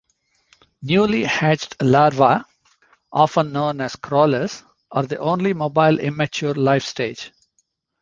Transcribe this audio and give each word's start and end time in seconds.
Newly 0.81 1.25
hatched 1.25 1.79
larvae, 1.79 2.43
often 3.13 3.51
known 3.53 3.79
as 3.81 3.95
crawlers, 3.95 4.63
are 4.91 5.03
the 5.03 5.19
only 5.19 5.53
mobile 5.53 5.99
immature 5.99 6.55
life-stage. 6.55 7.31